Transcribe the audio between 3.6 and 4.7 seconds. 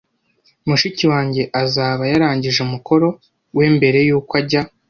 mbere yuko ajya